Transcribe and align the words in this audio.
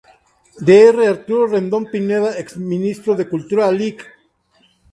Dr. 0.67 0.95
Arturo 1.13 1.43
Rendón 1.53 1.83
Pineda 1.91 2.31
ex 2.41 2.49
ministro 2.71 3.11
de 3.15 3.29
Cultura, 3.33 3.71
Lic. 3.79 3.99